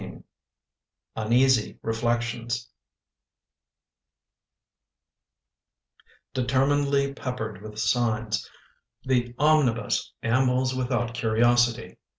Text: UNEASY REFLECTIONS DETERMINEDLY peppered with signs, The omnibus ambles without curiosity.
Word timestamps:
UNEASY 1.15 1.77
REFLECTIONS 1.83 2.71
DETERMINEDLY 6.33 7.13
peppered 7.13 7.61
with 7.61 7.77
signs, 7.77 8.49
The 9.03 9.35
omnibus 9.37 10.13
ambles 10.23 10.73
without 10.73 11.13
curiosity. 11.13 11.99